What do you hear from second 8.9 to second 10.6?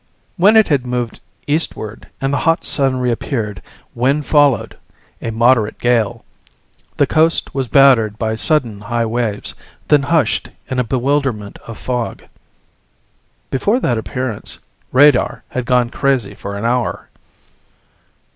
waves, then hushed